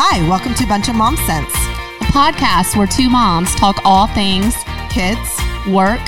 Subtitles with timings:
[0.00, 1.52] Hi, welcome to Bunch of Mom Sense.
[1.52, 4.54] a podcast where two moms talk all things
[4.90, 5.18] Kids,
[5.66, 5.98] work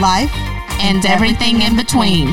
[0.00, 0.34] life,
[0.80, 2.26] and everything in between.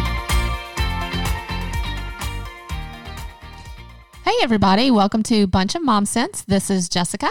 [4.23, 6.41] Hey, everybody, welcome to Bunch of Mom Sense.
[6.41, 7.30] This is Jessica.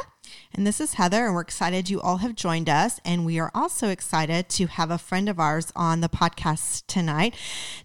[0.56, 3.00] And this is Heather, and we're excited you all have joined us.
[3.04, 7.34] And we are also excited to have a friend of ours on the podcast tonight,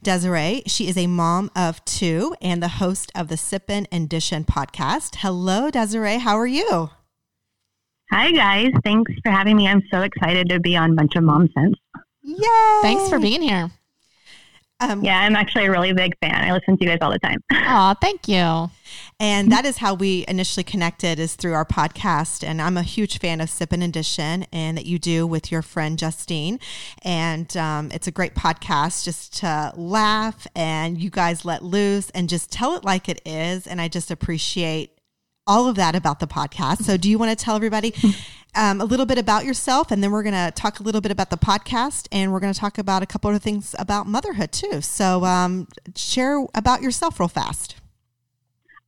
[0.03, 0.61] Desiree.
[0.67, 5.17] She is a mom of two and the host of the Sippin' and Dishin podcast.
[5.17, 6.19] Hello, Desiree.
[6.19, 6.91] How are you?
[8.11, 8.71] Hi, guys.
[8.83, 9.67] Thanks for having me.
[9.67, 11.75] I'm so excited to be on Bunch of Mom Sense.
[12.21, 12.81] Yay!
[12.81, 13.71] Thanks for being here.
[14.79, 16.35] Um, Yeah, I'm actually a really big fan.
[16.35, 17.43] I listen to you guys all the time.
[17.51, 18.69] Aw, thank you.
[19.19, 22.47] And that is how we initially connected is through our podcast.
[22.47, 25.61] And I'm a huge fan of Sip and Dishin' and that you do with your
[25.61, 26.59] friend Justine.
[27.03, 32.29] And um, it's a great podcast just to laugh and you guys let loose and
[32.29, 33.67] just tell it like it is.
[33.67, 34.98] And I just appreciate
[35.49, 36.83] all of that about the podcast.
[36.83, 37.93] So do you want to tell everybody
[38.55, 39.91] um, a little bit about yourself?
[39.91, 42.53] And then we're going to talk a little bit about the podcast and we're going
[42.53, 44.79] to talk about a couple of things about motherhood too.
[44.81, 47.75] So um, share about yourself real fast.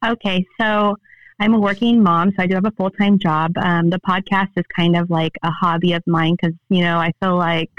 [0.05, 0.95] Okay, so
[1.39, 3.51] I'm a working mom, so I do have a full time job.
[3.57, 7.11] Um, the podcast is kind of like a hobby of mine because, you know, I
[7.19, 7.71] feel like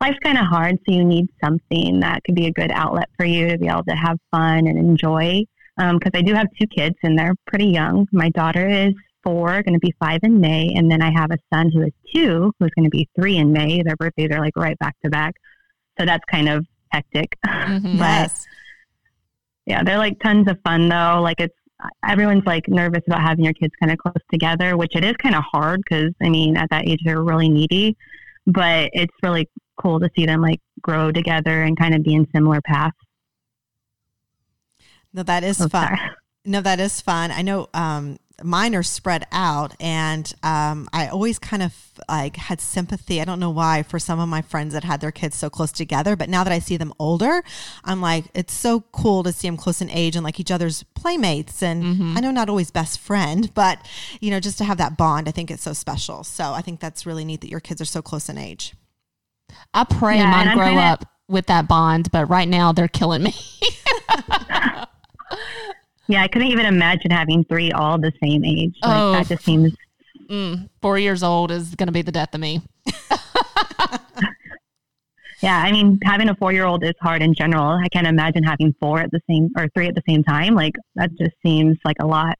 [0.00, 3.26] life's kind of hard, so you need something that could be a good outlet for
[3.26, 5.44] you to be able to have fun and enjoy.
[5.76, 8.06] Because I do have two kids and they're pretty young.
[8.12, 8.92] My daughter is
[9.24, 11.92] four, going to be five in May, and then I have a son who is
[12.14, 13.82] two, who's going to be three in May.
[13.82, 15.34] Their birthdays are like right back to back,
[15.98, 17.36] so that's kind of hectic.
[17.46, 17.98] Mhm.
[17.98, 18.46] But Yes.
[19.66, 21.20] yeah, they're like tons of fun though.
[21.22, 21.54] Like it's
[22.06, 25.34] everyone's like nervous about having your kids kind of close together, which it is kind
[25.34, 27.96] of hard because I mean at that age they're really needy,
[28.46, 29.48] but it's really
[29.80, 32.96] cool to see them like grow together and kind of be in similar paths.
[35.14, 35.96] No, that is Oh, fun.
[36.46, 37.30] No, that is fun.
[37.30, 41.72] I know um, mine are spread out, and um, I always kind of
[42.06, 43.18] like had sympathy.
[43.18, 45.72] I don't know why for some of my friends that had their kids so close
[45.72, 47.42] together, but now that I see them older,
[47.82, 50.82] I'm like, it's so cool to see them close in age and like each other's
[50.94, 51.62] playmates.
[51.62, 53.78] And I know not always best friend, but
[54.20, 56.24] you know, just to have that bond, I think it's so special.
[56.24, 58.74] So I think that's really neat that your kids are so close in age.
[59.72, 62.86] I pray Yeah, and mine grow kinda- up with that bond, but right now they're
[62.86, 63.34] killing me.
[66.06, 68.74] Yeah, I couldn't even imagine having three all the same age.
[68.82, 69.12] Like Oh.
[69.12, 69.72] that just seems
[70.30, 72.62] Mm, four years old is going to be the death of me.
[75.42, 77.66] yeah, I mean having a four year old is hard in general.
[77.82, 80.54] I can't imagine having four at the same or three at the same time.
[80.54, 82.38] Like that just seems like a lot.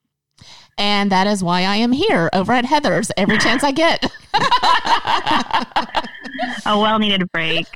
[0.79, 4.11] And that is why I am here over at Heather's every chance I get.
[6.67, 7.67] A well needed break.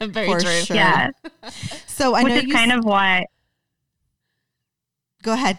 [0.00, 0.50] Very For true.
[0.62, 0.76] sure.
[0.76, 1.10] Yeah.
[1.86, 3.24] So I Which know is you kind of why
[5.24, 5.58] go ahead.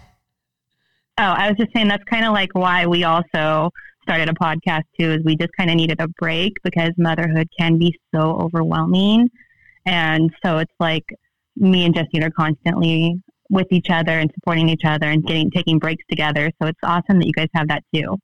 [1.18, 3.72] Oh, I was just saying that's kind of like why we also
[4.04, 5.12] started a podcast too.
[5.12, 9.30] Is we just kind of needed a break because motherhood can be so overwhelming,
[9.86, 11.06] and so it's like
[11.58, 15.80] me and Justine are constantly with each other and supporting each other and getting taking
[15.80, 16.52] breaks together.
[16.62, 18.18] So it's awesome that you guys have that too.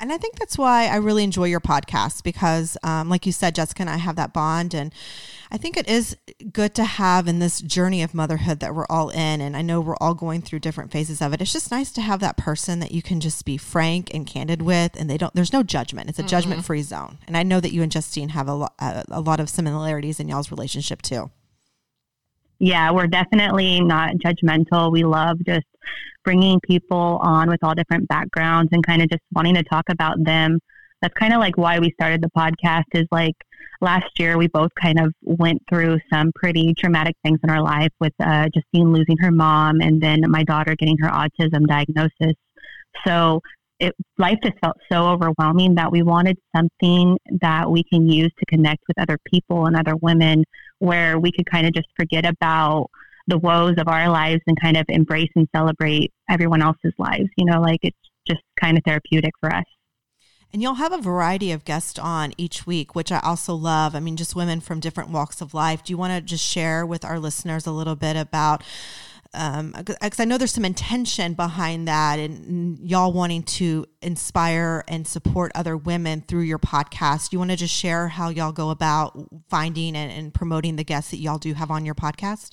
[0.00, 3.56] And I think that's why I really enjoy your podcast because, um, like you said,
[3.56, 4.72] Jessica and I have that bond.
[4.72, 4.92] And
[5.50, 6.16] I think it is
[6.52, 9.40] good to have in this journey of motherhood that we're all in.
[9.40, 11.42] And I know we're all going through different phases of it.
[11.42, 14.62] It's just nice to have that person that you can just be frank and candid
[14.62, 14.92] with.
[14.96, 16.08] And they don't, there's no judgment.
[16.08, 17.18] It's a judgment free zone.
[17.26, 20.20] And I know that you and Justine have a, lo- a, a lot of similarities
[20.20, 21.32] in y'all's relationship too.
[22.60, 24.92] Yeah, we're definitely not judgmental.
[24.92, 25.66] We love just
[26.28, 30.22] bringing people on with all different backgrounds and kind of just wanting to talk about
[30.22, 30.60] them.
[31.00, 33.32] That's kind of like why we started the podcast is like
[33.80, 37.92] last year we both kind of went through some pretty traumatic things in our life
[37.98, 42.36] with uh, Justine losing her mom and then my daughter getting her autism diagnosis.
[43.06, 43.40] So
[43.80, 48.44] it, life just felt so overwhelming that we wanted something that we can use to
[48.50, 50.44] connect with other people and other women
[50.78, 52.90] where we could kind of just forget about
[53.28, 57.28] the woes of our lives and kind of embrace and celebrate everyone else's lives.
[57.36, 57.96] You know, like it's
[58.26, 59.64] just kind of therapeutic for us.
[60.52, 63.94] And you'll have a variety of guests on each week, which I also love.
[63.94, 65.84] I mean, just women from different walks of life.
[65.84, 68.64] Do you want to just share with our listeners a little bit about?
[69.34, 75.06] Um, because I know there's some intention behind that, and y'all wanting to inspire and
[75.06, 77.28] support other women through your podcast.
[77.28, 80.84] Do you want to just share how y'all go about finding and, and promoting the
[80.84, 82.52] guests that y'all do have on your podcast?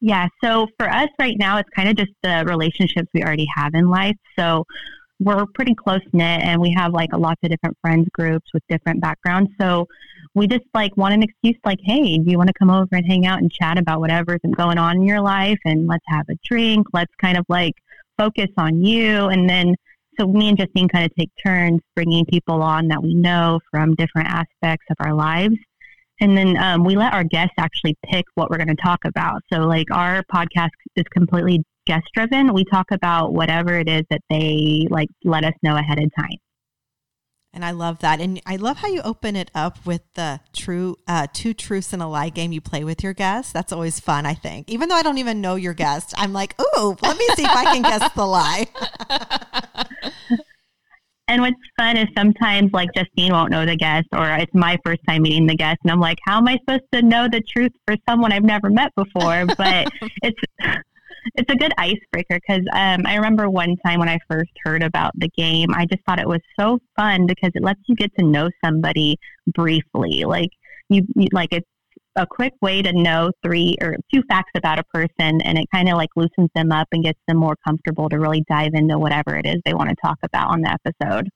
[0.00, 0.28] Yeah.
[0.42, 3.90] So for us right now, it's kind of just the relationships we already have in
[3.90, 4.16] life.
[4.38, 4.64] So
[5.20, 8.62] we're pretty close knit and we have like a lots of different friends groups with
[8.68, 9.50] different backgrounds.
[9.60, 9.86] So
[10.34, 13.04] we just like want an excuse like, hey, do you want to come over and
[13.04, 16.34] hang out and chat about whatever's going on in your life and let's have a
[16.44, 16.86] drink.
[16.92, 17.74] Let's kind of like
[18.16, 19.26] focus on you.
[19.26, 19.74] And then,
[20.18, 23.94] so me and Justine kind of take turns bringing people on that we know from
[23.94, 25.56] different aspects of our lives.
[26.20, 29.42] And then um, we let our guests actually pick what we're going to talk about.
[29.52, 32.52] So, like, our podcast is completely guest driven.
[32.52, 36.36] We talk about whatever it is that they like let us know ahead of time.
[37.54, 38.20] And I love that.
[38.20, 42.02] And I love how you open it up with the true uh, two truths and
[42.02, 43.52] a lie game you play with your guests.
[43.52, 44.70] That's always fun, I think.
[44.70, 47.50] Even though I don't even know your guest, I'm like, ooh, let me see if
[47.50, 48.66] I can guess the lie.
[51.38, 54.98] And what's fun is sometimes like Justine won't know the guest or it's my first
[55.08, 57.70] time meeting the guest and I'm like, how am I supposed to know the truth
[57.86, 59.46] for someone I've never met before?
[59.56, 59.86] But
[60.22, 60.40] it's
[61.36, 65.12] it's a good icebreaker because um, I remember one time when I first heard about
[65.14, 68.24] the game, I just thought it was so fun because it lets you get to
[68.24, 70.24] know somebody briefly.
[70.24, 70.50] Like
[70.88, 71.68] you, you like it's
[72.18, 75.88] a quick way to know three or two facts about a person and it kind
[75.88, 79.36] of like loosens them up and gets them more comfortable to really dive into whatever
[79.36, 81.28] it is they want to talk about on the episode.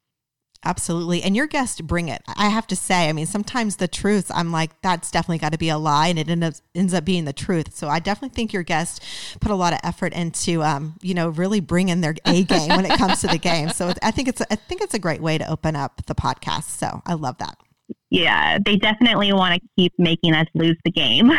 [0.64, 1.24] Absolutely.
[1.24, 2.22] And your guests bring it.
[2.36, 5.58] I have to say, I mean, sometimes the truth, I'm like, that's definitely got to
[5.58, 7.74] be a lie, and it ends up, ends up being the truth.
[7.74, 11.30] So I definitely think your guests put a lot of effort into, um, you know,
[11.30, 13.70] really bringing their A game when it comes to the game.
[13.70, 16.78] So I think it's, I think it's a great way to open up the podcast.
[16.78, 17.56] So I love that.
[18.12, 21.32] Yeah, they definitely want to keep making us lose the game.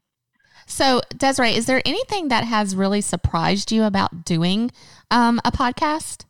[0.66, 4.70] so Desiree, is there anything that has really surprised you about doing
[5.10, 6.24] um, a podcast?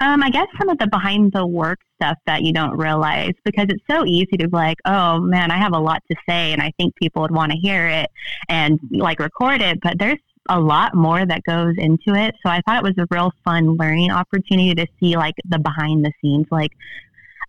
[0.00, 3.66] Um, I guess some of the behind the work stuff that you don't realize because
[3.68, 6.60] it's so easy to be like, oh man, I have a lot to say and
[6.60, 8.10] I think people would want to hear it
[8.48, 10.18] and like record it, but there's
[10.48, 12.34] a lot more that goes into it.
[12.42, 16.04] So I thought it was a real fun learning opportunity to see like the behind
[16.04, 16.72] the scenes, like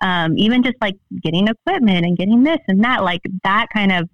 [0.01, 4.09] um, even just like getting equipment and getting this and that, like that kind of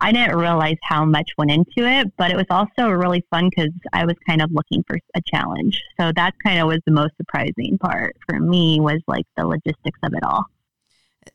[0.00, 3.70] I didn't realize how much went into it, but it was also really fun because
[3.92, 5.80] I was kind of looking for a challenge.
[5.98, 9.98] So that kind of was the most surprising part for me was like the logistics
[10.02, 10.44] of it all.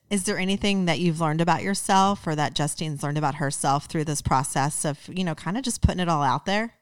[0.09, 4.05] Is there anything that you've learned about yourself or that Justine's learned about herself through
[4.05, 6.75] this process of, you know, kind of just putting it all out there?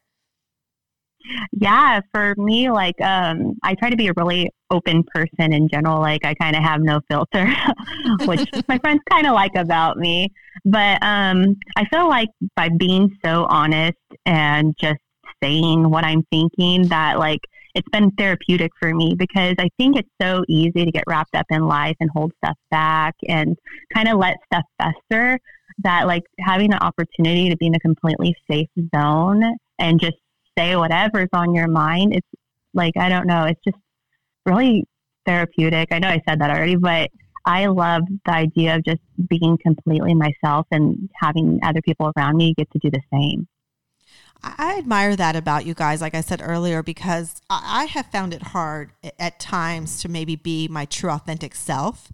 [1.51, 5.99] Yeah, for me, like um, I try to be a really open person in general.
[5.99, 7.47] Like I kind of have no filter,
[8.25, 10.31] which my friends kind of like about me.
[10.65, 14.99] But um, I feel like by being so honest and just
[15.41, 17.41] saying what I'm thinking, that like
[17.75, 21.45] it's been therapeutic for me because I think it's so easy to get wrapped up
[21.49, 23.55] in life and hold stuff back and
[23.93, 25.39] kind of let stuff fester.
[25.83, 29.43] That like having an opportunity to be in a completely safe zone
[29.77, 30.17] and just
[30.57, 32.13] say whatever's on your mind.
[32.15, 32.27] It's
[32.73, 33.77] like, I don't know, it's just
[34.45, 34.85] really
[35.25, 35.89] therapeutic.
[35.91, 37.09] I know I said that already, but
[37.45, 42.53] I love the idea of just being completely myself and having other people around me
[42.57, 43.47] get to do the same.
[44.43, 48.41] I admire that about you guys, like I said earlier, because I have found it
[48.41, 52.11] hard at times to maybe be my true, authentic self.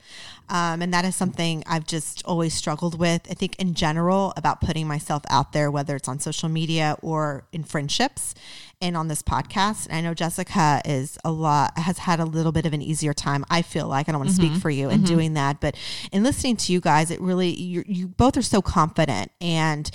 [0.50, 3.22] Um, and that is something I've just always struggled with.
[3.30, 7.46] I think, in general, about putting myself out there, whether it's on social media or
[7.52, 8.36] in friendships
[8.82, 9.88] and on this podcast.
[9.88, 13.14] And I know Jessica is a lot, has had a little bit of an easier
[13.14, 13.46] time.
[13.50, 14.54] I feel like, I don't want to mm-hmm.
[14.54, 15.14] speak for you in mm-hmm.
[15.14, 15.76] doing that, but
[16.12, 19.90] in listening to you guys, it really, you both are so confident and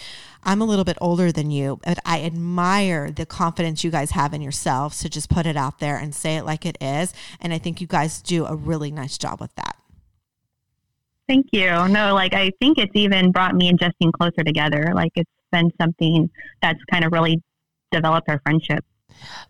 [0.45, 4.33] I'm a little bit older than you, but I admire the confidence you guys have
[4.33, 7.13] in yourselves to just put it out there and say it like it is.
[7.41, 9.77] And I think you guys do a really nice job with that.
[11.29, 11.71] Thank you.
[11.89, 14.93] No, like I think it's even brought me and Justine closer together.
[14.95, 16.31] Like it's been something
[16.63, 17.43] that's kind of really
[17.91, 18.85] developed our friendship.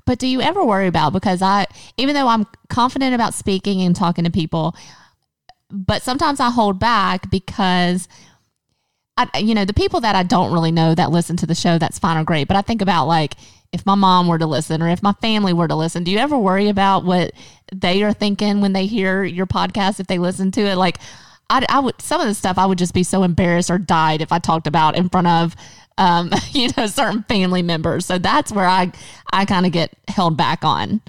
[0.05, 1.67] But do you ever worry about because I
[1.97, 4.75] even though I'm confident about speaking and talking to people,
[5.71, 8.09] but sometimes I hold back because
[9.19, 11.77] I, you know, the people that I don't really know that listen to the show,
[11.77, 12.47] that's fine or great.
[12.47, 13.35] But I think about like
[13.73, 16.19] if my mom were to listen or if my family were to listen, do you
[16.19, 17.33] ever worry about what
[17.73, 20.77] they are thinking when they hear your podcast if they listen to it?
[20.77, 20.99] Like,
[21.51, 24.23] I, I would some of the stuff I would just be so embarrassed or died
[24.23, 25.57] if I talked about in front of
[25.97, 28.07] um, you know certain family members.
[28.07, 28.93] So that's where I
[29.33, 31.01] I kind of get held back on.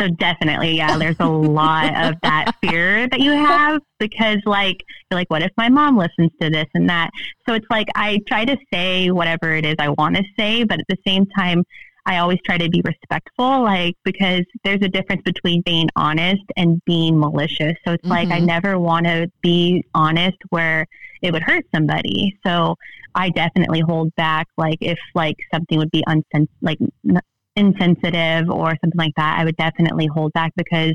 [0.00, 5.18] So definitely, yeah, there's a lot of that fear that you have because like you're
[5.18, 7.10] like, what if my mom listens to this and that?
[7.46, 10.78] So it's like I try to say whatever it is I want to say, but
[10.78, 11.64] at the same time,
[12.06, 16.80] I always try to be respectful, like because there's a difference between being honest and
[16.86, 17.74] being malicious.
[17.84, 18.10] So it's mm-hmm.
[18.10, 18.46] like I mm-hmm.
[18.46, 20.86] never want to be honest where
[21.22, 22.38] it would hurt somebody.
[22.46, 22.76] So
[23.14, 26.78] I definitely hold back, like if like something would be unsens like
[27.58, 30.94] insensitive or something like that, I would definitely hold back because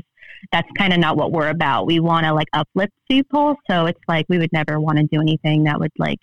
[0.52, 1.86] that's kind of not what we're about.
[1.86, 3.56] We want to like uplift people.
[3.70, 6.18] So it's like we would never want to do anything that would like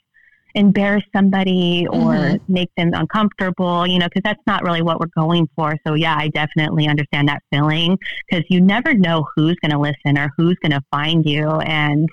[0.55, 2.53] embarrass somebody or mm-hmm.
[2.53, 5.75] make them uncomfortable, you know, because that's not really what we're going for.
[5.85, 7.97] So, yeah, I definitely understand that feeling
[8.29, 11.47] because you never know who's going to listen or who's going to find you.
[11.47, 12.09] And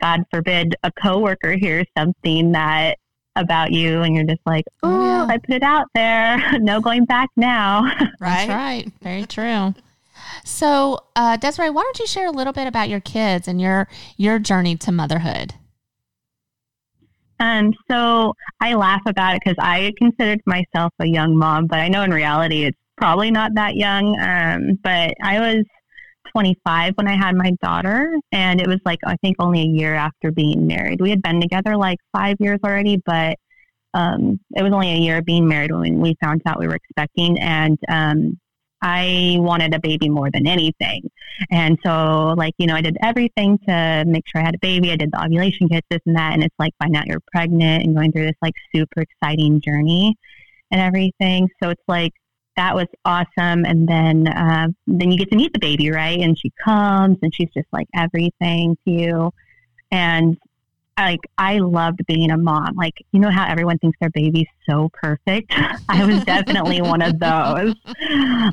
[0.00, 2.98] God forbid a coworker hears something that
[3.36, 5.26] about you and you're just like, oh, yeah.
[5.28, 6.58] I put it out there.
[6.60, 7.82] no going back now.
[8.20, 8.46] Right.
[8.46, 8.92] That's right.
[9.02, 9.74] Very true.
[10.44, 13.88] So, uh, Desiree, why don't you share a little bit about your kids and your
[14.16, 15.54] your journey to motherhood?
[17.38, 21.88] Um, so I laugh about it because I considered myself a young mom, but I
[21.88, 24.18] know in reality it's probably not that young.
[24.18, 25.64] Um, but I was
[26.32, 29.94] 25 when I had my daughter, and it was like I think only a year
[29.94, 31.00] after being married.
[31.00, 33.36] We had been together like five years already, but
[33.94, 37.38] um, it was only a year being married when we found out we were expecting,
[37.40, 38.38] and um,
[38.82, 41.10] I wanted a baby more than anything.
[41.50, 44.92] And so, like, you know, I did everything to make sure I had a baby.
[44.92, 46.34] I did the ovulation kits, this and that.
[46.34, 50.14] And it's like, find out you're pregnant and going through this like super exciting journey
[50.70, 51.48] and everything.
[51.62, 52.12] So it's like,
[52.56, 53.64] that was awesome.
[53.64, 56.18] And then, uh, then you get to meet the baby, right?
[56.20, 59.32] And she comes and she's just like everything to you.
[59.90, 60.38] And
[60.98, 62.74] like I loved being a mom.
[62.74, 65.52] Like you know how everyone thinks their baby's so perfect.
[65.88, 67.74] I was definitely one of those.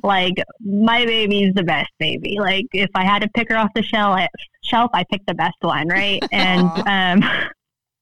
[0.04, 2.38] Like my baby's the best baby.
[2.40, 4.30] Like if I had to pick her off the shelf, I,
[4.62, 6.22] shelf I picked the best one, right?
[6.32, 7.30] and um,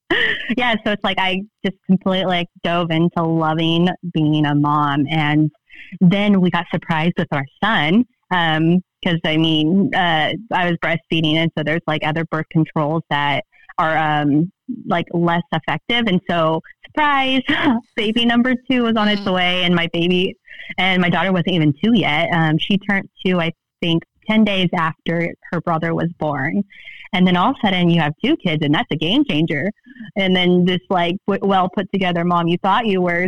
[0.57, 5.51] yeah, so it's like I just completely like dove into loving being a mom, and
[5.99, 8.05] then we got surprised with our son.
[8.31, 13.01] Um, because I mean, uh, I was breastfeeding, and so there's like other birth controls
[13.09, 13.45] that
[13.77, 14.51] are um,
[14.85, 16.05] like less effective.
[16.07, 17.41] And so, surprise,
[17.95, 19.33] baby number two was on its mm.
[19.33, 20.37] way, and my baby
[20.77, 22.29] and my daughter wasn't even two yet.
[22.33, 26.63] Um, she turned two, I think, 10 days after her brother was born.
[27.13, 29.69] And then all of a sudden you have two kids and that's a game changer.
[30.15, 33.27] And then this like well put together mom you thought you were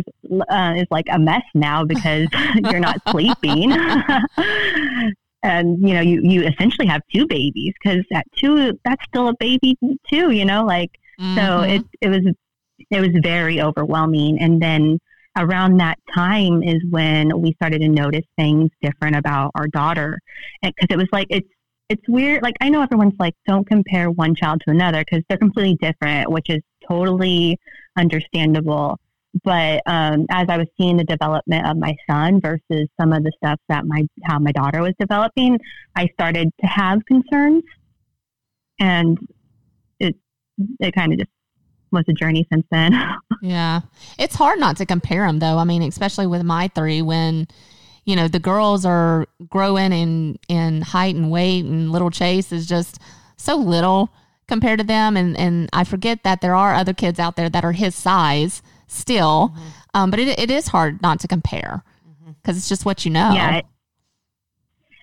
[0.50, 2.28] uh, is like a mess now because
[2.70, 3.72] you're not sleeping.
[5.44, 9.34] and you know you you essentially have two babies because at two that's still a
[9.38, 9.76] baby
[10.10, 11.36] too you know like mm-hmm.
[11.36, 12.22] so it it was
[12.90, 14.98] it was very overwhelming and then
[15.36, 20.18] around that time is when we started to notice things different about our daughter
[20.62, 21.48] because it was like it's
[21.88, 25.38] it's weird like i know everyone's like don't compare one child to another because they're
[25.38, 27.58] completely different which is totally
[27.96, 28.98] understandable
[29.42, 33.32] but um, as I was seeing the development of my son versus some of the
[33.36, 35.58] stuff that my how my daughter was developing,
[35.96, 37.64] I started to have concerns,
[38.78, 39.18] and
[39.98, 40.14] it
[40.78, 41.30] it kind of just
[41.90, 42.92] was a journey since then.
[43.42, 43.80] yeah,
[44.18, 45.58] it's hard not to compare them though.
[45.58, 47.48] I mean, especially with my three when
[48.04, 52.66] you know the girls are growing in in height and weight, and little Chase is
[52.66, 52.98] just
[53.36, 54.10] so little
[54.46, 57.64] compared to them, and and I forget that there are other kids out there that
[57.64, 59.50] are his size still.
[59.50, 59.68] Mm-hmm.
[59.94, 62.50] Um, but it, it is hard not to compare because mm-hmm.
[62.50, 63.32] it's just what you know.
[63.32, 63.60] Yeah.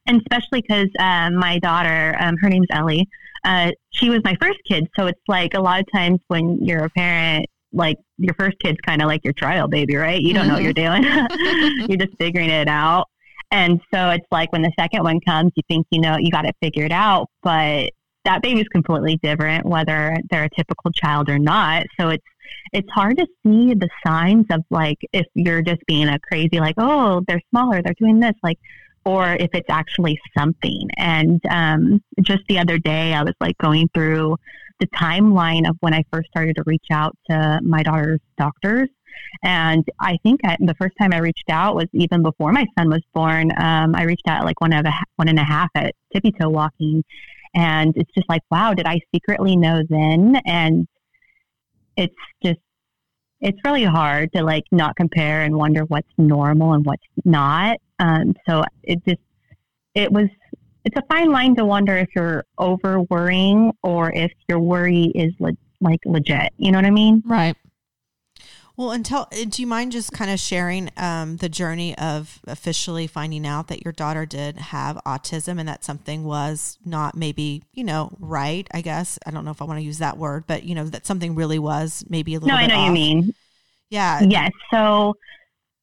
[0.08, 3.08] And especially because uh, my daughter, um, her name's Ellie,
[3.44, 4.90] uh, she was my first kid.
[4.98, 8.80] So it's like a lot of times when you're a parent, like your first kid's
[8.86, 10.22] kind of like your trial baby, right?
[10.22, 10.50] You don't mm-hmm.
[10.50, 11.04] know what you're doing.
[11.90, 13.08] you're just figuring it out.
[13.52, 16.46] And so it's like when the second one comes, you think, you know, you got
[16.46, 17.92] it figured out, but
[18.24, 21.86] that baby's completely different, whether they're a typical child or not.
[22.00, 22.24] So it's
[22.74, 26.76] it's hard to see the signs of like if you're just being a crazy like
[26.78, 28.60] oh they're smaller they're doing this like
[29.06, 33.90] or if it's actually something and um, just the other day i was like going
[33.94, 34.36] through
[34.82, 38.90] the timeline of when i first started to reach out to my daughter's doctors
[39.44, 42.90] and I think I, the first time I reached out was even before my son
[42.90, 43.52] was born.
[43.58, 46.50] Um, I reached out like one of a, one and a half at tippy toe
[46.50, 47.04] walking,
[47.54, 50.42] and it's just like, wow, did I secretly know then?
[50.46, 50.88] And
[51.98, 52.60] it's just
[53.42, 57.78] it's really hard to like not compare and wonder what's normal and what's not.
[58.00, 59.22] Um, so it just
[59.96, 60.28] it was
[60.86, 65.34] it's a fine line to wonder if you're over worrying or if your worry is
[65.40, 66.54] le- like legit.
[66.58, 67.24] You know what I mean?
[67.26, 67.56] Right.
[68.78, 72.40] Well, and tell, uh, do you mind just kind of sharing um, the journey of
[72.48, 77.64] officially finding out that your daughter did have autism and that something was not maybe,
[77.74, 78.68] you know, right?
[78.74, 79.20] I guess.
[79.26, 81.36] I don't know if I want to use that word, but, you know, that something
[81.36, 82.68] really was maybe a little bit.
[82.68, 82.88] No, I know off.
[82.88, 83.34] you mean.
[83.90, 84.22] Yeah.
[84.22, 84.52] Yes.
[84.72, 85.16] So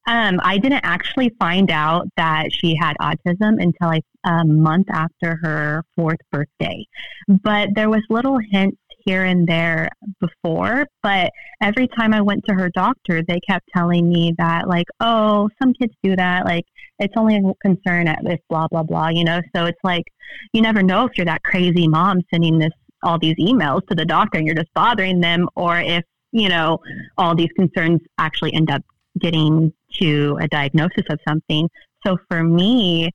[0.09, 5.39] um, I didn't actually find out that she had autism until like a month after
[5.43, 6.87] her fourth birthday.
[7.29, 11.31] But there was little hints here and there before, but
[11.63, 15.75] every time I went to her doctor, they kept telling me that, like, oh, some
[15.75, 16.47] kids do that.
[16.47, 16.65] Like,
[16.99, 19.43] it's only a concern if blah, blah, blah, you know?
[19.55, 20.05] So it's like,
[20.55, 22.73] you never know if you're that crazy mom sending this,
[23.03, 26.79] all these emails to the doctor and you're just bothering them, or if you know,
[27.17, 28.83] all these concerns actually end up
[29.19, 31.69] getting to a diagnosis of something.
[32.07, 33.11] So for me,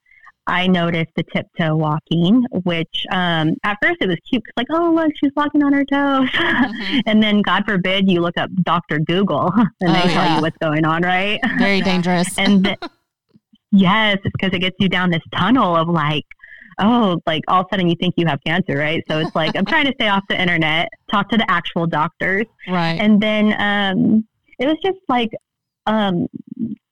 [0.46, 5.12] I noticed the tiptoe walking, which um, at first it was cute, like, oh, look,
[5.16, 6.30] she's walking on her toes.
[6.30, 7.00] Mm-hmm.
[7.06, 9.00] and then, God forbid, you look up Dr.
[9.00, 11.40] Google and oh, they tell you what's going on, right?
[11.58, 12.38] Very dangerous.
[12.38, 12.90] and the,
[13.72, 16.26] yes, because it gets you down this tunnel of like,
[16.80, 19.02] oh, like all of a sudden you think you have cancer, right?
[19.10, 22.48] So it's like, I'm trying to stay off the internet, talk to the actual doctors.
[22.68, 23.00] Right.
[23.00, 24.28] And then um,
[24.60, 25.30] it was just like,
[25.86, 26.28] um,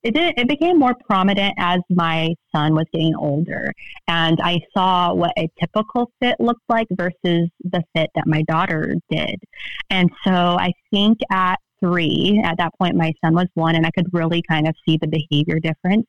[0.03, 3.71] it did, it became more prominent as my son was getting older
[4.07, 8.95] and I saw what a typical fit looked like versus the fit that my daughter
[9.09, 9.39] did.
[9.89, 13.91] And so I think at three, at that point my son was one and I
[13.91, 16.07] could really kind of see the behavior difference.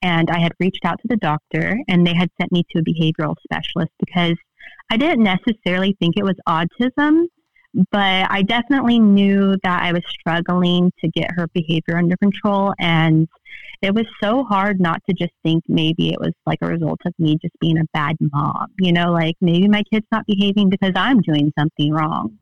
[0.00, 2.82] And I had reached out to the doctor and they had sent me to a
[2.82, 4.36] behavioral specialist because
[4.90, 7.24] I didn't necessarily think it was autism
[7.90, 12.72] but I definitely knew that I was struggling to get her behavior under control.
[12.78, 13.28] And
[13.82, 17.12] it was so hard not to just think maybe it was like a result of
[17.18, 20.92] me just being a bad mom, you know, like maybe my kid's not behaving because
[20.94, 22.38] I'm doing something wrong.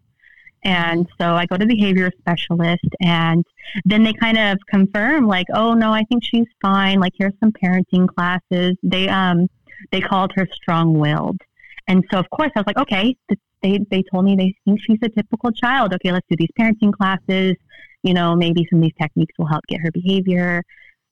[0.64, 3.44] And so I go to behavior specialist and
[3.84, 7.00] then they kind of confirm like, oh no, I think she's fine.
[7.00, 8.76] Like here's some parenting classes.
[8.82, 9.48] They um
[9.90, 11.40] they called her strong willed.
[11.88, 13.16] And so of course I was like, okay,
[13.62, 15.94] they they told me they think she's a typical child.
[15.94, 17.54] Okay, let's do these parenting classes.
[18.02, 20.62] You know, maybe some of these techniques will help get her behavior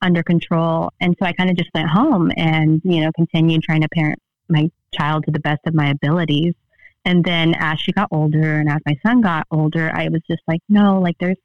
[0.03, 0.91] under control.
[1.01, 4.19] And so I kind of just went home and, you know, continued trying to parent
[4.49, 6.55] my child to the best of my abilities.
[7.05, 10.43] And then as she got older and as my son got older, I was just
[10.47, 11.39] like, no, like there's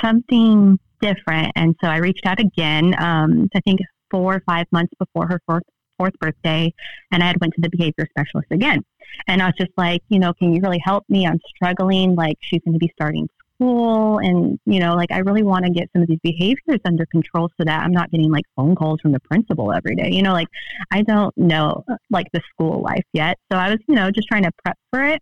[0.00, 1.52] something different.
[1.56, 5.40] And so I reached out again, um, I think four or five months before her
[5.46, 5.64] fourth,
[6.02, 6.72] fourth birthday.
[7.12, 8.82] And I had went to the behavior specialist again.
[9.28, 11.26] And I was just like, you know, can you really help me?
[11.26, 12.16] I'm struggling.
[12.16, 15.70] Like she's going to be starting school and you know like i really want to
[15.70, 19.00] get some of these behaviors under control so that i'm not getting like phone calls
[19.00, 20.48] from the principal every day you know like
[20.90, 24.42] i don't know like the school life yet so i was you know just trying
[24.42, 25.20] to prep for it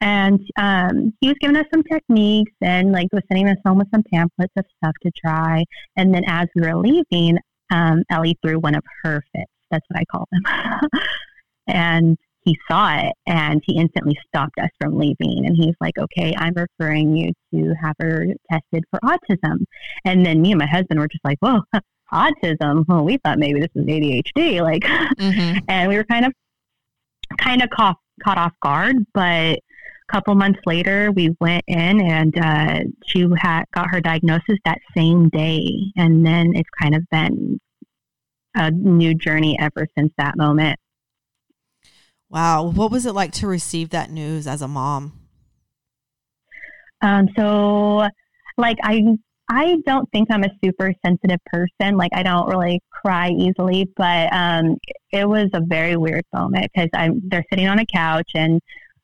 [0.00, 3.88] and um, he was giving us some techniques and like was sending us home with
[3.92, 5.62] some pamphlets of stuff to try
[5.96, 7.38] and then as we were leaving
[7.70, 10.80] um, ellie threw one of her fits that's what i call them
[11.66, 15.46] and he saw it and he instantly stopped us from leaving.
[15.46, 19.64] And he's like, okay, I'm referring you to have her tested for autism.
[20.04, 21.60] And then me and my husband were just like, whoa,
[22.12, 22.84] autism.
[22.88, 24.62] Well, we thought maybe this was ADHD.
[24.68, 25.58] Like, mm-hmm.
[25.68, 26.32] and we were kind of,
[27.38, 28.96] kind of caught, caught off guard.
[29.12, 29.60] But a
[30.10, 35.28] couple months later, we went in and uh, she had got her diagnosis that same
[35.28, 35.92] day.
[35.96, 37.58] And then it's kind of been
[38.58, 40.78] a new journey ever since that moment.
[42.28, 42.64] Wow.
[42.64, 45.12] What was it like to receive that news as a mom?
[47.00, 48.06] Um, so
[48.58, 49.16] like I
[49.50, 51.96] I don't think I'm a super sensitive person.
[51.96, 54.76] Like I don't really cry easily, but um,
[55.10, 58.60] it was a very weird moment because I'm they're sitting on a couch and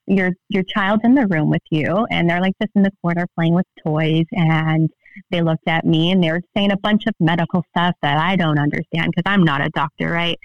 [0.07, 3.27] your your child's in the room with you and they're like just in the corner
[3.35, 4.91] playing with toys and
[5.31, 8.37] they looked at me and they were saying a bunch of medical stuff that I
[8.37, 10.39] don't understand because I'm not a doctor, right?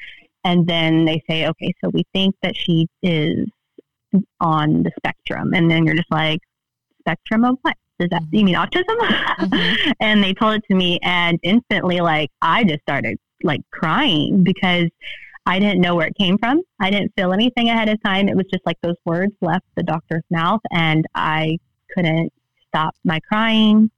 [0.43, 3.47] And then they say, okay, so we think that she is
[4.39, 5.53] on the spectrum.
[5.53, 6.39] And then you're just like,
[6.99, 7.75] spectrum of what?
[7.99, 8.97] Does that, you mean autism?
[8.97, 9.91] Mm-hmm.
[9.99, 14.89] and they told it to me and instantly, like, I just started like crying because
[15.45, 16.62] I didn't know where it came from.
[16.79, 18.29] I didn't feel anything ahead of time.
[18.29, 21.58] It was just like those words left the doctor's mouth and I
[21.93, 22.32] couldn't
[22.67, 23.89] stop my crying.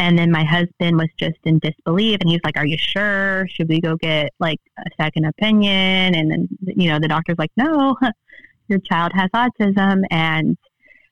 [0.00, 3.46] And then my husband was just in disbelief and he's like, Are you sure?
[3.48, 6.14] Should we go get like a second opinion?
[6.14, 7.94] And then, you know, the doctor's like, No,
[8.68, 10.02] your child has autism.
[10.10, 10.56] And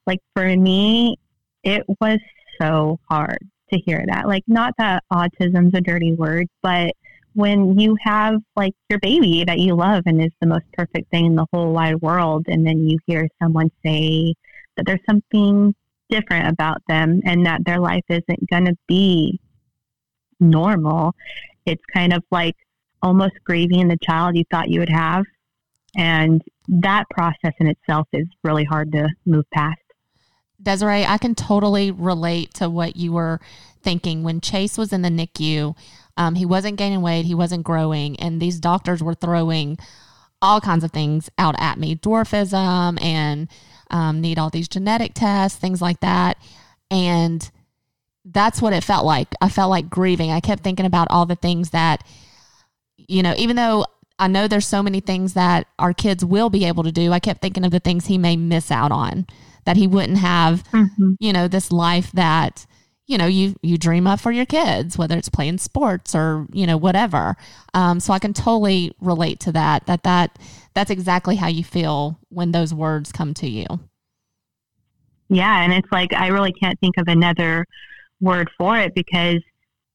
[0.06, 1.18] like for me,
[1.62, 2.18] it was
[2.58, 4.26] so hard to hear that.
[4.26, 6.94] Like, not that autism's a dirty word, but
[7.34, 11.26] when you have like your baby that you love and is the most perfect thing
[11.26, 14.32] in the whole wide world, and then you hear someone say
[14.76, 15.74] that there's something
[16.08, 19.40] different about them and that their life isn't going to be
[20.40, 21.14] normal.
[21.66, 22.56] It's kind of like
[23.02, 25.24] almost grieving the child you thought you would have.
[25.96, 29.80] And that process in itself is really hard to move past.
[30.60, 33.40] Desiree, I can totally relate to what you were
[33.82, 35.76] thinking when Chase was in the NICU.
[36.16, 39.78] Um, he wasn't gaining weight, he wasn't growing, and these doctors were throwing
[40.42, 43.48] all kinds of things out at me dwarfism and
[43.90, 46.38] um, need all these genetic tests, things like that.
[46.90, 47.48] And
[48.24, 49.34] that's what it felt like.
[49.40, 50.30] I felt like grieving.
[50.30, 52.04] I kept thinking about all the things that,
[52.96, 53.86] you know, even though
[54.18, 57.20] I know there's so many things that our kids will be able to do, I
[57.20, 59.26] kept thinking of the things he may miss out on
[59.64, 61.12] that he wouldn't have, mm-hmm.
[61.20, 62.66] you know, this life that
[63.08, 66.66] you know you you dream of for your kids whether it's playing sports or you
[66.66, 67.36] know whatever.
[67.74, 70.38] Um, so i can totally relate to that that that
[70.74, 73.66] that's exactly how you feel when those words come to you.
[75.28, 77.66] Yeah and it's like i really can't think of another
[78.20, 79.40] word for it because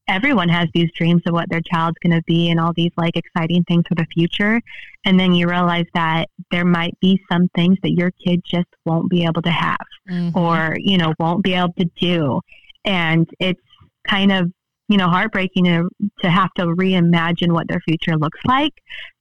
[0.07, 3.15] everyone has these dreams of what their child's going to be and all these like
[3.15, 4.61] exciting things for the future.
[5.05, 9.09] And then you realize that there might be some things that your kid just won't
[9.09, 10.37] be able to have mm-hmm.
[10.37, 12.41] or you know won't be able to do
[12.85, 13.61] and it's
[14.07, 14.51] kind of
[14.89, 18.73] you know heartbreaking to, to have to reimagine what their future looks like.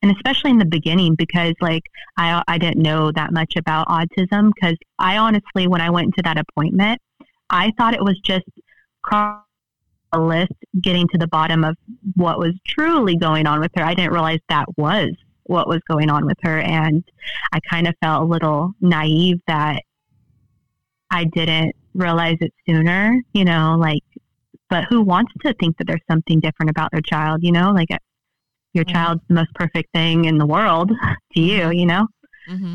[0.02, 1.84] And especially in the beginning because like
[2.16, 6.22] i i didn't know that much about autism because i honestly when i went into
[6.24, 7.00] that appointment
[7.50, 8.44] i thought it was just
[10.12, 11.76] a list getting to the bottom of
[12.16, 13.82] what was truly going on with her.
[13.82, 15.10] I didn't realize that was
[15.44, 16.60] what was going on with her.
[16.60, 17.02] And
[17.52, 19.82] i kind of felt a little naive that
[21.10, 24.02] i didn't realize it sooner, you know, like,
[24.70, 27.88] but who wants to think that there's something different about their child, you know, like
[28.72, 28.92] your mm-hmm.
[28.92, 30.90] child's the most perfect thing in the world
[31.34, 31.72] to you, mm-hmm.
[31.72, 32.06] you know?
[32.48, 32.74] Mm-hmm.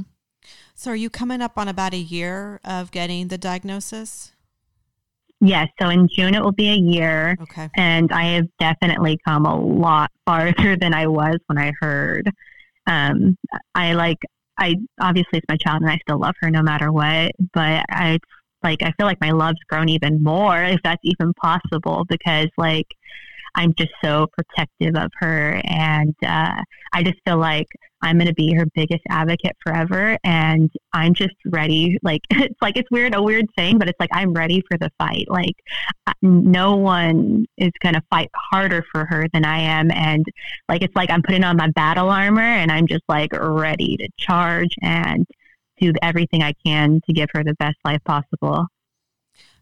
[0.75, 4.33] So are you coming up on about a year of getting the diagnosis?
[5.39, 5.69] Yes.
[5.79, 7.35] So in June, it will be a year.
[7.41, 7.69] Okay.
[7.75, 12.29] And I have definitely come a lot farther than I was when I heard.
[12.85, 13.37] Um,
[13.75, 14.17] I like,
[14.57, 18.19] I obviously it's my child and I still love her no matter what, but I,
[18.63, 22.87] like I feel like my love's grown even more if that's even possible because like
[23.57, 26.61] I'm just so protective of her and uh,
[26.93, 27.67] I just feel like
[28.03, 32.77] I'm going to be her biggest advocate forever and I'm just ready like it's like
[32.77, 35.55] it's weird a weird saying but it's like I'm ready for the fight like
[36.21, 40.23] no one is going to fight harder for her than I am and
[40.69, 44.07] like it's like I'm putting on my battle armor and I'm just like ready to
[44.19, 45.25] charge and
[45.79, 48.67] do everything I can to give her the best life possible.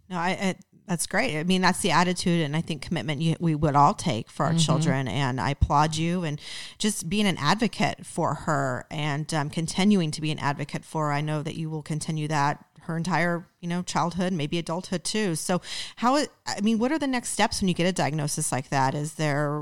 [0.09, 0.55] No, I, I
[0.87, 1.37] that's great.
[1.37, 4.45] I mean, that's the attitude and I think commitment you, we would all take for
[4.45, 4.59] our mm-hmm.
[4.59, 5.07] children.
[5.07, 6.39] And I applaud you and
[6.77, 11.11] just being an advocate for her and um, continuing to be an advocate for her.
[11.11, 15.35] I know that you will continue that her entire, you know, childhood, maybe adulthood too.
[15.35, 15.59] So,
[15.95, 18.93] how, I mean, what are the next steps when you get a diagnosis like that?
[18.93, 19.59] Is there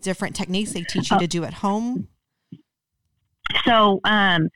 [0.00, 2.08] different techniques they teach you to do at home?
[3.64, 4.48] So, um,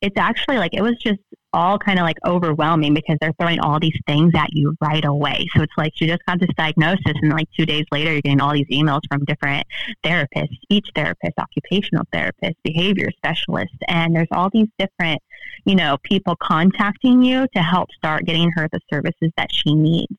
[0.00, 1.20] it's actually like it was just
[1.52, 5.46] all kind of like overwhelming because they're throwing all these things at you right away.
[5.56, 8.40] So it's like you just got this diagnosis, and like two days later, you're getting
[8.40, 9.66] all these emails from different
[10.04, 15.20] therapists, speech therapists, occupational therapists, behavior specialists, and there's all these different,
[15.64, 20.12] you know, people contacting you to help start getting her the services that she needs.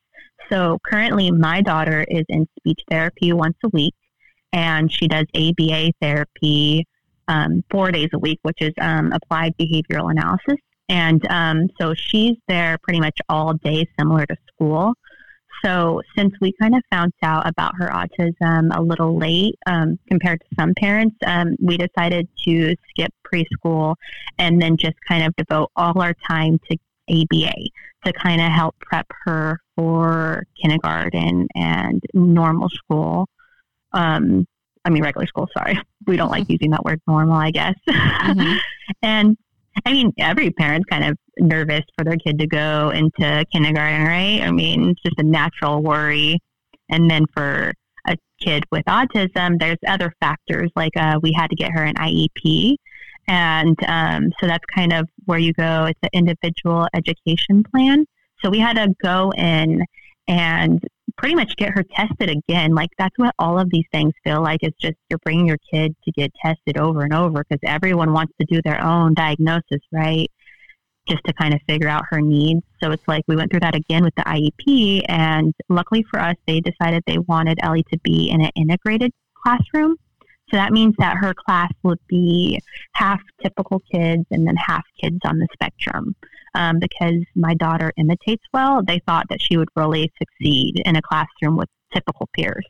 [0.50, 3.94] So currently, my daughter is in speech therapy once a week,
[4.54, 6.88] and she does ABA therapy
[7.28, 10.58] um, four days a week, which is um, applied behavioral analysis.
[10.90, 14.94] And um, so she's there pretty much all day, similar to school.
[15.66, 20.40] So since we kind of found out about her autism a little late um, compared
[20.42, 23.96] to some parents, um, we decided to skip preschool
[24.38, 26.78] and then just kind of devote all our time to
[27.10, 27.54] ABA
[28.06, 33.28] to kind of help prep her for kindergarten and normal school.
[33.94, 34.46] Um,
[34.88, 35.78] I mean, regular school, sorry.
[36.06, 37.76] We don't like using that word normal, I guess.
[37.90, 38.58] Mm-hmm.
[39.02, 39.38] and
[39.86, 44.42] I mean, every parent's kind of nervous for their kid to go into kindergarten, right?
[44.42, 46.40] I mean, it's just a natural worry.
[46.90, 47.74] And then for
[48.08, 51.96] a kid with autism, there's other factors like uh, we had to get her an
[51.96, 52.78] IEP.
[53.28, 55.84] And um, so that's kind of where you go.
[55.84, 58.06] It's an individual education plan.
[58.42, 59.84] So we had to go in
[60.30, 60.82] and
[61.18, 62.74] pretty much get her tested again.
[62.74, 64.60] Like that's what all of these things feel like.
[64.62, 68.34] It's just you're bringing your kid to get tested over and over because everyone wants
[68.40, 70.30] to do their own diagnosis, right?
[71.08, 72.62] Just to kind of figure out her needs.
[72.82, 76.36] So it's like we went through that again with the IEP, and luckily for us,
[76.46, 79.96] they decided they wanted Ellie to be in an integrated classroom.
[80.50, 82.60] So that means that her class would be
[82.94, 86.16] half typical kids and then half kids on the spectrum
[86.56, 91.02] um, because my daughter imitates well, they thought that she would really succeed in a
[91.02, 92.66] classroom with typical peers.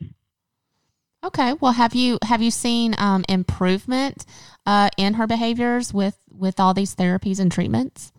[1.24, 1.54] Okay.
[1.60, 4.24] Well, have you have you seen um, improvement
[4.66, 8.12] uh, in her behaviors with with all these therapies and treatments?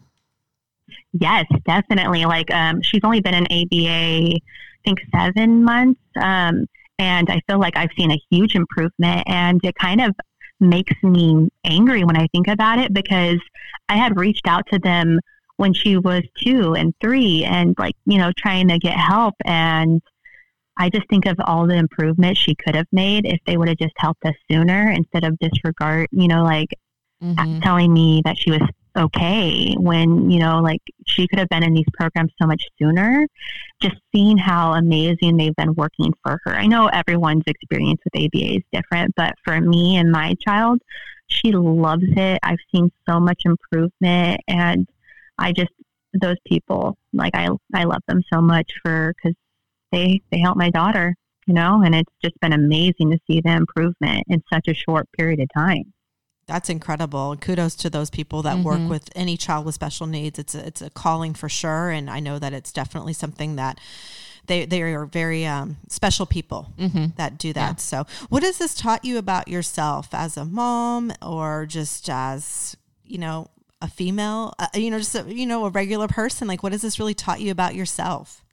[1.14, 2.26] Yes, definitely.
[2.26, 4.40] Like um, she's only been in ABA, I
[4.84, 6.66] think seven months, um,
[7.00, 9.24] and I feel like I've seen a huge improvement.
[9.26, 10.14] And it kind of
[10.60, 13.40] makes me angry when I think about it because
[13.88, 15.20] I had reached out to them
[15.56, 19.36] when she was two and three and like, you know, trying to get help.
[19.46, 20.02] And
[20.78, 23.78] I just think of all the improvements she could have made if they would have
[23.78, 26.70] just helped us sooner instead of disregard, you know, like
[27.24, 27.60] mm-hmm.
[27.60, 28.62] telling me that she was
[28.98, 33.28] okay when, you know, like she could have been in these programs so much sooner.
[33.82, 36.56] Just seeing how amazing they've been working for her.
[36.56, 40.82] I know everyone's experience with ABA is different, but for me and my child,
[41.28, 42.40] she loves it.
[42.44, 44.88] I've seen so much improvement and
[45.38, 45.72] I just
[46.14, 49.34] those people like I I love them so much for cuz
[49.92, 53.52] they they help my daughter, you know, and it's just been amazing to see the
[53.52, 55.94] improvement in such a short period of time.
[56.50, 57.38] That's incredible.
[57.38, 58.64] Kudos to those people that mm-hmm.
[58.64, 60.40] work with any child with special needs.
[60.40, 63.80] It's a, it's a calling for sure, and I know that it's definitely something that
[64.48, 67.06] they they are very um, special people mm-hmm.
[67.18, 67.74] that do that.
[67.74, 67.76] Yeah.
[67.76, 73.20] So, what has this taught you about yourself as a mom, or just as you
[73.20, 76.48] know a female, uh, you know, just a, you know a regular person?
[76.48, 78.44] Like, what has this really taught you about yourself?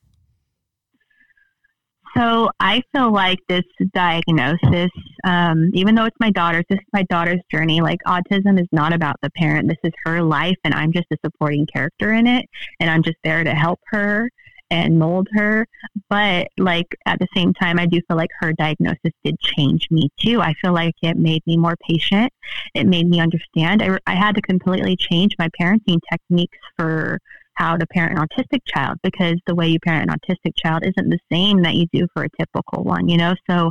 [2.17, 4.91] So I feel like this diagnosis,
[5.25, 7.81] um, even though it's my daughter's, this is my daughter's journey.
[7.81, 9.69] Like autism is not about the parent.
[9.69, 12.47] This is her life, and I'm just a supporting character in it,
[12.81, 14.31] and I'm just there to help her
[14.71, 15.67] and mold her.
[16.09, 20.09] But like at the same time, I do feel like her diagnosis did change me
[20.19, 20.41] too.
[20.41, 22.33] I feel like it made me more patient.
[22.75, 23.83] It made me understand.
[23.83, 27.21] I, I had to completely change my parenting techniques for
[27.57, 31.11] how to parent an autistic child because the way you parent an autistic child isn't
[31.11, 33.35] the same that you do for a typical one, you know?
[33.49, 33.71] So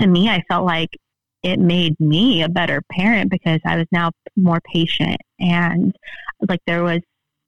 [0.00, 0.90] to me, I felt like
[1.42, 5.94] it made me a better parent because I was now more patient and
[6.48, 7.00] like there was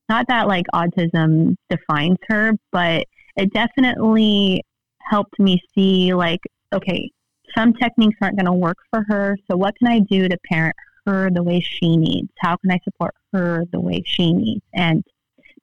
[0.09, 4.63] not that like autism defines her, but it definitely
[5.01, 6.41] helped me see like,
[6.73, 7.11] okay,
[7.57, 9.37] some techniques aren't going to work for her.
[9.51, 12.29] So what can I do to parent her the way she needs?
[12.39, 14.63] How can I support her the way she needs?
[14.75, 15.05] And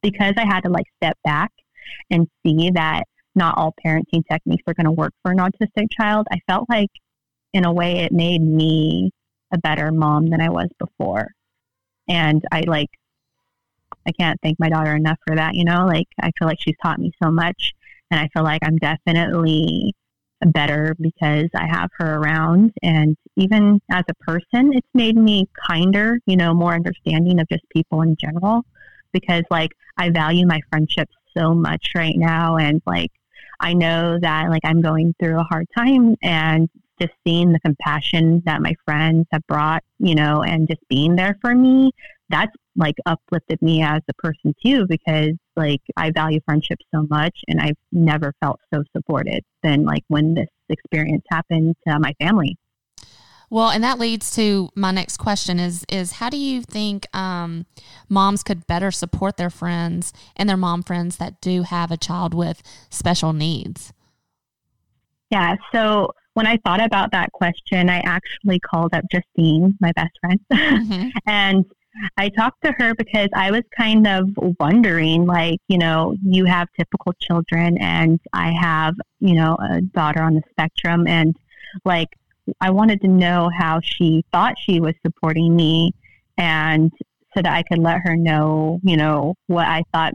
[0.03, 1.51] because I had to like step back
[2.11, 3.03] and see that
[3.35, 6.91] not all parenting techniques are going to work for an autistic child, I felt like
[7.53, 9.11] in a way it made me
[9.51, 11.31] a better mom than I was before.
[12.07, 12.89] And I like,
[14.07, 16.75] I can't thank my daughter enough for that, you know, like I feel like she's
[16.83, 17.73] taught me so much
[18.11, 19.95] and I feel like I'm definitely
[20.45, 22.73] better because I have her around.
[22.83, 27.63] And even as a person, it's made me kinder, you know, more understanding of just
[27.69, 28.65] people in general
[29.13, 32.57] because like I value my friendships so much right now.
[32.57, 33.11] And like,
[33.59, 36.69] I know that like I'm going through a hard time and
[37.01, 41.37] just seeing the compassion that my friends have brought, you know, and just being there
[41.41, 41.91] for me,
[42.29, 47.37] that's like uplifted me as a person too, because like I value friendship so much
[47.47, 52.57] and I've never felt so supported than like when this experience happened to my family.
[53.53, 57.67] Well, and that leads to my next question is is how do you think um,
[58.09, 62.33] moms could better support their friends and their mom friends that do have a child
[62.33, 63.93] with special needs?
[65.29, 70.17] Yeah, so when I thought about that question, I actually called up Justine, my best
[70.19, 71.09] friend, mm-hmm.
[71.27, 71.63] and
[72.17, 76.69] I talked to her because I was kind of wondering, like, you know, you have
[76.75, 81.35] typical children, and I have, you know, a daughter on the spectrum, and
[81.85, 82.09] like,
[82.61, 85.93] I wanted to know how she thought she was supporting me
[86.37, 86.91] and
[87.35, 90.13] so that I could let her know, you know, what I thought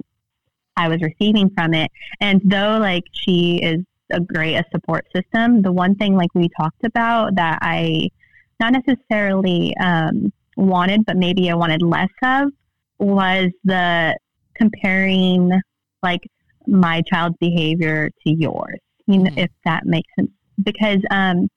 [0.77, 1.91] I was receiving from it.
[2.21, 3.81] And though like she is
[4.13, 8.09] a great a support system, the one thing like we talked about that I
[8.61, 12.51] not necessarily um, wanted, but maybe I wanted less of
[12.99, 14.17] was the
[14.55, 15.61] comparing
[16.03, 16.21] like
[16.67, 18.79] my child's behavior to yours.
[19.07, 19.39] You know, mm-hmm.
[19.39, 20.31] if that makes sense.
[20.63, 21.49] Because um,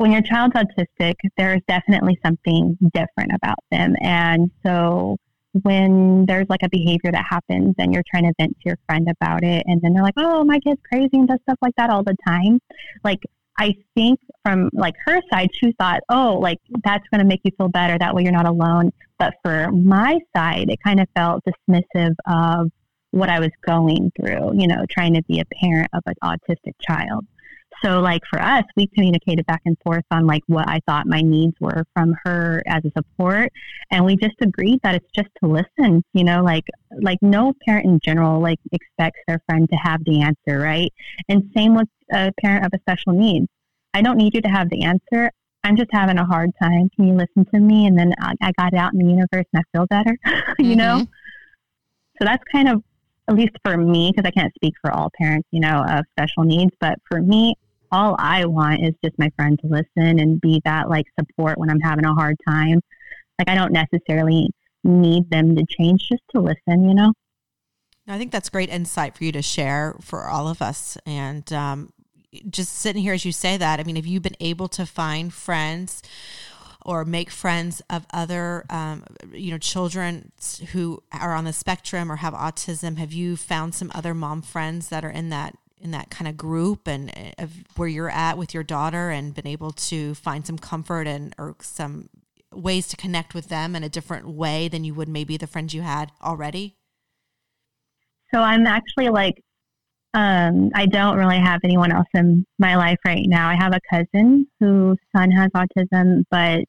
[0.00, 3.94] when your child's autistic, there's definitely something different about them.
[4.00, 5.18] And so
[5.62, 9.06] when there's like a behavior that happens and you're trying to vent to your friend
[9.10, 11.90] about it, and then they're like, oh, my kid's crazy and does stuff like that
[11.90, 12.58] all the time.
[13.04, 13.18] Like,
[13.58, 17.50] I think from like her side, she thought, oh, like that's going to make you
[17.58, 17.98] feel better.
[17.98, 18.92] That way you're not alone.
[19.18, 22.70] But for my side, it kind of felt dismissive of
[23.10, 26.72] what I was going through, you know, trying to be a parent of an autistic
[26.80, 27.26] child.
[27.82, 31.22] So, like for us, we communicated back and forth on like what I thought my
[31.22, 33.52] needs were from her as a support,
[33.90, 36.02] and we just agreed that it's just to listen.
[36.12, 36.64] You know, like
[37.00, 40.92] like no parent in general like expects their friend to have the answer, right?
[41.28, 43.46] And same with a parent of a special needs.
[43.94, 45.30] I don't need you to have the answer.
[45.64, 46.88] I'm just having a hard time.
[46.96, 47.86] Can you listen to me?
[47.86, 50.16] And then I, I got it out in the universe and I feel better.
[50.58, 50.74] you mm-hmm.
[50.74, 51.06] know.
[52.18, 52.82] So that's kind of
[53.30, 56.42] at least for me, because I can't speak for all parents, you know, of special
[56.42, 57.54] needs, but for me,
[57.92, 61.70] all I want is just my friend to listen and be that like support when
[61.70, 62.80] I'm having a hard time.
[63.38, 64.50] Like I don't necessarily
[64.84, 67.12] need them to change, just to listen, you know?
[68.06, 70.98] I think that's great insight for you to share for all of us.
[71.06, 71.92] And um,
[72.48, 75.32] just sitting here as you say that, I mean, have you been able to find
[75.32, 76.02] friends
[76.84, 80.32] or make friends of other, um, you know, children
[80.72, 82.96] who are on the spectrum or have autism?
[82.98, 86.36] Have you found some other mom friends that are in that in that kind of
[86.36, 90.46] group and uh, of where you're at with your daughter and been able to find
[90.46, 92.08] some comfort and or some
[92.52, 95.74] ways to connect with them in a different way than you would maybe the friends
[95.74, 96.76] you had already?
[98.32, 99.42] So I'm actually like,
[100.14, 103.48] um, I don't really have anyone else in my life right now.
[103.48, 106.64] I have a cousin whose son has autism, but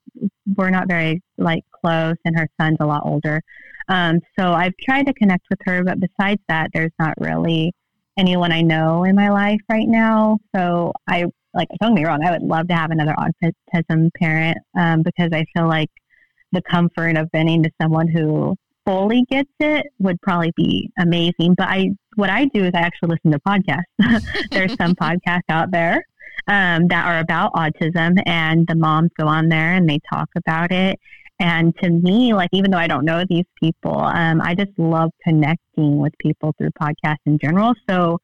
[0.56, 3.42] we're not very like close, and her son's a lot older.
[3.90, 7.74] Um, so I've tried to connect with her, but besides that, there's not really
[8.18, 10.38] anyone I know in my life right now.
[10.56, 14.58] So I like don't get me wrong, I would love to have another autism parent
[14.78, 15.90] um, because I feel like
[16.52, 21.56] the comfort of being to someone who fully gets it would probably be amazing.
[21.56, 24.48] But I what I do is I actually listen to podcasts.
[24.52, 26.06] There's some podcasts out there
[26.48, 30.72] um, that are about autism, and the moms go on there and they talk about
[30.72, 31.00] it.
[31.42, 35.10] And to me, like, even though I don't know these people, um, I just love
[35.24, 37.74] connecting with people through podcasts in general.
[37.90, 38.20] So,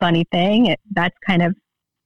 [0.00, 1.54] funny thing, it, that's kind of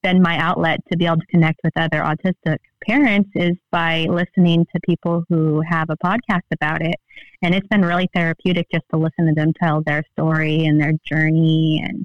[0.02, 4.66] been my outlet to be able to connect with other autistic parents is by listening
[4.74, 6.96] to people who have a podcast about it.
[7.42, 10.94] And it's been really therapeutic just to listen to them tell their story and their
[11.04, 11.80] journey.
[11.86, 12.04] And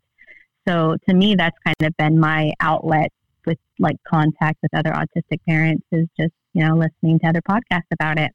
[0.67, 3.09] so, to me, that's kind of been my outlet
[3.47, 7.89] with like contact with other autistic parents is just, you know, listening to other podcasts
[7.91, 8.31] about it.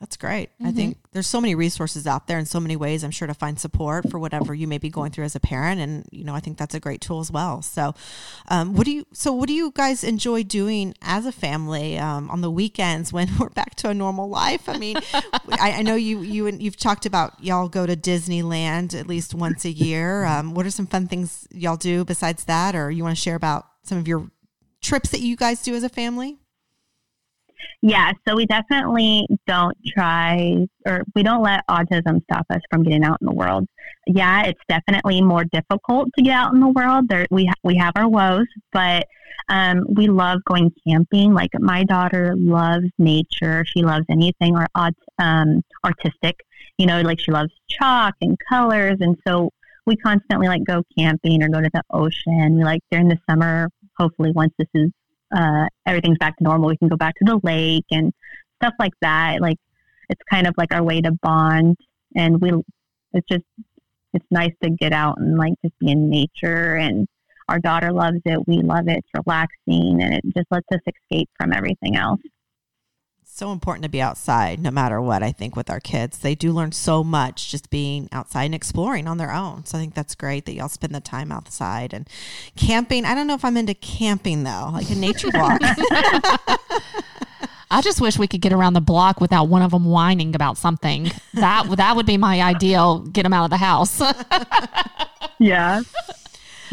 [0.00, 0.50] That's great.
[0.50, 0.66] Mm-hmm.
[0.66, 3.34] I think there's so many resources out there in so many ways, I'm sure, to
[3.34, 5.80] find support for whatever you may be going through as a parent.
[5.80, 7.62] And, you know, I think that's a great tool as well.
[7.62, 7.94] So,
[8.48, 12.30] um, what do you, so what do you guys enjoy doing as a family um,
[12.30, 14.68] on the weekends when we're back to a normal life?
[14.68, 18.98] I mean, I, I, know you, you, and you've talked about y'all go to Disneyland
[18.98, 20.24] at least once a year.
[20.24, 22.76] Um, what are some fun things y'all do besides that?
[22.76, 24.30] Or you want to share about some of your
[24.80, 26.38] trips that you guys do as a family?
[27.82, 33.04] Yeah, so we definitely don't try or we don't let autism stop us from getting
[33.04, 33.68] out in the world.
[34.06, 37.08] Yeah, it's definitely more difficult to get out in the world.
[37.08, 39.06] There, we ha- we have our woes, but
[39.48, 41.32] um, we love going camping.
[41.34, 43.64] Like my daughter loves nature.
[43.66, 44.66] She loves anything or
[45.18, 46.36] um, artistic.
[46.78, 49.50] You know, like she loves chalk and colors, and so
[49.86, 52.56] we constantly like go camping or go to the ocean.
[52.56, 53.68] We like during the summer.
[53.98, 54.90] Hopefully, once this is
[55.34, 58.12] uh, everything's back to normal, we can go back to the lake and
[58.60, 59.40] stuff like that.
[59.40, 59.58] Like
[60.08, 61.76] it's kind of like our way to bond,
[62.16, 62.52] and we
[63.12, 63.44] it's just
[64.14, 66.76] it's nice to get out and like just be in nature.
[66.76, 67.06] And
[67.48, 68.46] our daughter loves it.
[68.46, 68.98] We love it.
[68.98, 72.20] It's relaxing and it just lets us escape from everything else
[73.38, 76.50] so important to be outside no matter what i think with our kids they do
[76.50, 80.16] learn so much just being outside and exploring on their own so i think that's
[80.16, 82.08] great that y'all spend the time outside and
[82.56, 85.60] camping i don't know if i'm into camping though like a nature walk
[87.70, 90.56] I just wish we could get around the block without one of them whining about
[90.56, 91.10] something.
[91.34, 93.00] That that would be my ideal.
[93.00, 94.00] Get them out of the house.
[95.38, 95.82] yeah,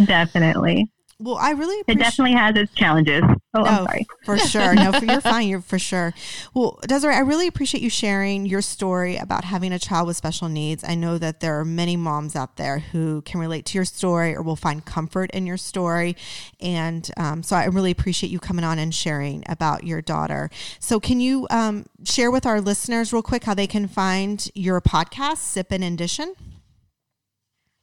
[0.05, 0.89] definitely.
[1.19, 3.23] Well, I really appreciate- it definitely has its challenges.
[3.57, 4.05] Oh, no, I'm sorry.
[4.25, 4.75] for sure.
[4.75, 5.47] No, for, you're fine.
[5.47, 6.13] You're for sure.
[6.53, 10.49] Well, Desiree, I really appreciate you sharing your story about having a child with special
[10.49, 10.83] needs.
[10.85, 14.35] I know that there are many moms out there who can relate to your story
[14.35, 16.17] or will find comfort in your story,
[16.59, 20.49] and um, so I really appreciate you coming on and sharing about your daughter.
[20.81, 24.81] So, can you um, share with our listeners real quick how they can find your
[24.81, 26.33] podcast, Sippin' and Dishin'?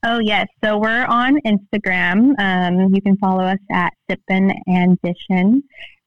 [0.04, 0.48] Oh, yes.
[0.64, 2.34] So we're on Instagram.
[2.38, 5.62] Um, you can follow us at Sippin and Dishin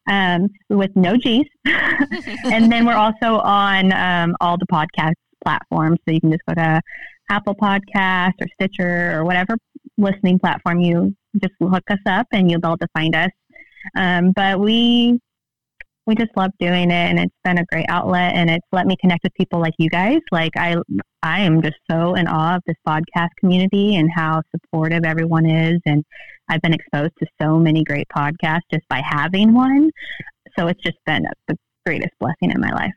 [0.09, 1.47] um, with no G's.
[1.65, 5.99] and then we're also on um, all the podcast platforms.
[6.05, 6.81] So you can just go to
[7.29, 9.57] Apple Podcast or Stitcher or whatever
[9.97, 13.31] listening platform you just hook us up and you'll be able to find us.
[13.95, 15.19] Um, but we
[16.05, 18.95] we just love doing it and it's been a great outlet and it's let me
[19.01, 20.19] connect with people like you guys.
[20.31, 20.75] Like i
[21.23, 25.79] i am just so in awe of this podcast community and how supportive everyone is
[25.85, 26.03] and
[26.49, 29.89] i've been exposed to so many great podcasts just by having one.
[30.57, 32.93] So it's just been the greatest blessing in my life.